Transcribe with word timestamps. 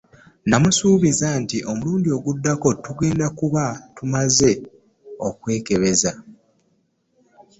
Namusuubiza 0.49 1.27
nti 1.41 1.57
omulundi 1.71 2.09
oguddako 2.17 2.67
tugenda 2.83 3.27
kuba 3.39 3.63
tumaze 3.95 4.51
okwekebeza. 5.27 6.11